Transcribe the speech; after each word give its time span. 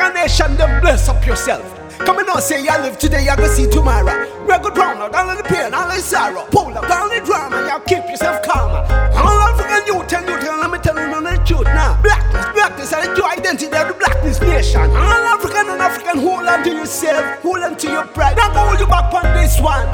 African 0.00 0.22
nation, 0.22 0.56
then 0.56 0.80
bless 0.80 1.08
up 1.08 1.26
yourself. 1.26 1.76
Come 1.98 2.18
and 2.18 2.26
not 2.26 2.42
say 2.42 2.62
you 2.62 2.70
live 2.70 2.98
today, 2.98 3.24
you 3.24 3.36
go 3.36 3.46
see 3.46 3.68
tomorrow. 3.68 4.26
We're 4.46 4.58
go 4.58 4.70
drown 4.70 4.96
out 4.96 5.14
all 5.14 5.28
of 5.28 5.36
the 5.36 5.44
pain, 5.44 5.74
all 5.74 5.88
the 5.88 6.00
sorrow. 6.00 6.46
Pull 6.50 6.76
up 6.76 6.88
all 6.88 7.08
the 7.10 7.20
drama, 7.20 7.68
you 7.68 7.78
keep 7.84 8.08
yourself 8.08 8.42
calmer. 8.42 8.80
All 9.14 9.40
African 9.44 9.86
youth 9.86 10.12
and 10.12 10.26
youth, 10.26 10.48
and 10.48 10.60
let 10.60 10.70
me 10.70 10.78
tell 10.78 10.96
you 10.96 11.14
of 11.14 11.22
the 11.22 11.36
truth 11.44 11.64
now. 11.64 12.00
Blackness, 12.00 12.46
blackness, 12.54 12.92
and 12.94 13.10
the 13.10 13.14
true 13.14 13.26
identity 13.26 13.66
of 13.66 13.88
the 13.88 13.94
blackness 13.94 14.40
nation. 14.40 14.80
All 14.80 15.24
African 15.36 15.68
and 15.68 15.82
African, 15.82 16.18
hold 16.20 16.46
on 16.46 16.64
to 16.64 16.70
yourself, 16.70 17.42
hold 17.42 17.62
on 17.62 17.76
to 17.76 17.90
your 17.90 18.06
pride. 18.06 18.36
Don't 18.36 18.56
hold 18.56 18.80
you 18.80 18.86
back 18.86 19.12
on 19.12 19.24
this 19.36 19.60
one. 19.60 19.86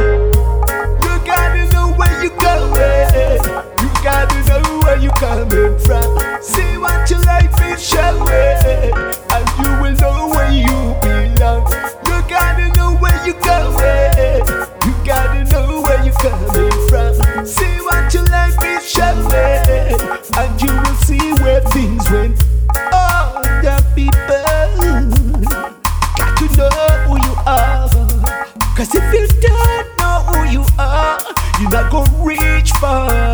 You 1.02 1.14
gotta 1.26 1.66
know 1.74 1.90
where 1.98 2.22
you 2.22 2.30
going. 2.30 3.42
You 3.82 3.90
gotta 4.06 4.38
know 4.46 4.78
where 4.86 4.98
you 4.98 5.10
coming 5.18 5.76
from. 5.80 6.06
See 6.40 6.78
what 6.78 7.10
your 7.10 7.20
life 7.26 7.50
is 7.66 7.82
showing, 7.82 9.25
not 31.82 31.90
gonna 31.92 32.24
reach 32.24 32.70
far. 32.80 33.25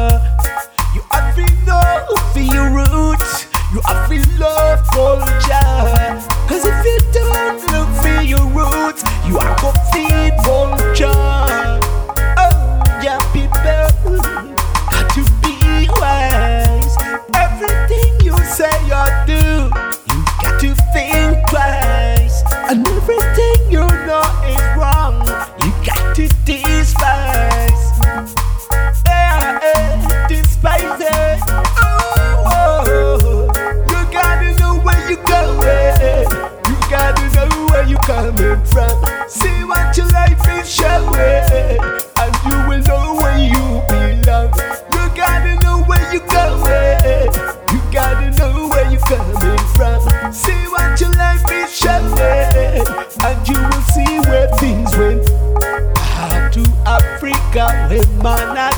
Africa, 57.62 57.88
where 57.88 58.22
man 58.22 58.58
I. 58.58 58.72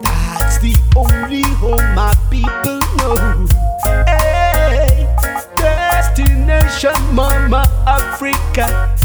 That's 0.00 0.58
the 0.58 0.74
only 0.96 1.42
home 1.56 1.94
my 1.94 2.12
people 2.30 2.80
know. 2.98 3.46
Hey, 4.06 5.08
destination, 5.56 6.94
Mama 7.14 7.64
Africa. 7.86 8.96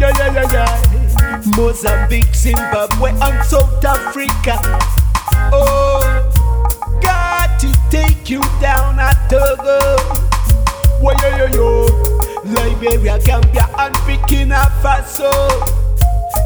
Yeah, 0.00 0.12
yeah, 0.18 0.32
yeah, 0.32 0.52
yeah. 0.52 1.42
Mozambique, 1.56 2.34
Zimbabwe, 2.34 3.10
and 3.10 3.44
South 3.44 3.84
Africa. 3.84 4.58
Oh, 5.52 6.00
got 7.02 7.58
to 7.60 7.72
take 7.90 8.30
you 8.30 8.40
down 8.60 8.98
at 8.98 9.28
Togo. 9.28 9.98
Whoa, 11.00 11.12
yo, 11.22 11.36
yo, 11.36 11.46
yo. 11.54 11.86
Liberia, 12.44 13.18
Gambia, 13.24 13.68
and 13.78 13.94
Burkina 14.06 14.64
Faso. 14.82 15.83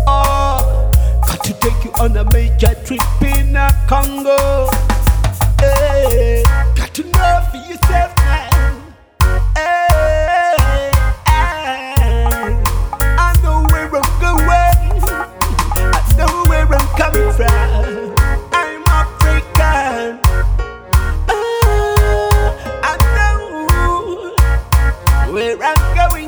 Oh, 0.07 0.91
got 1.27 1.43
to 1.45 1.53
take 1.55 1.85
you 1.85 1.93
on 2.01 2.17
a 2.17 2.25
major 2.33 2.75
trip 2.85 3.01
in 3.23 3.55
Congo. 3.87 4.69
Eh, 5.63 6.43
got 6.75 6.93
to 6.95 7.03
know 7.05 7.43
for 7.51 7.57
yourself 7.59 8.13
eh, 8.19 8.51
where 13.71 13.91
I'm 13.97 14.21
going. 14.21 15.03
I 15.81 15.83
know 16.17 16.45
where 16.49 16.67
I'm 16.67 16.89
coming 16.97 17.33
from. 17.33 18.15
I'm 18.53 18.83
African. 18.89 20.19
Eh, 21.29 21.33
I 22.83 22.85
know 23.15 23.39
where 25.33 25.59
I'm 25.63 25.95
going. 25.97 26.28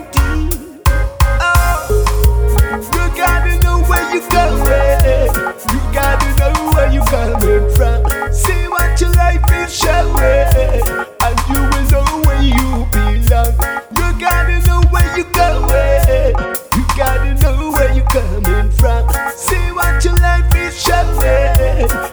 Bye. 21.89 22.09